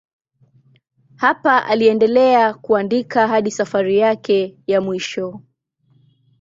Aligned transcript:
Hapa 1.15 1.65
aliendelea 1.65 2.53
kuandika 2.53 3.27
hadi 3.27 3.51
safari 3.51 3.97
yake 3.97 4.57
ya 4.67 4.81
mwisho. 4.81 5.41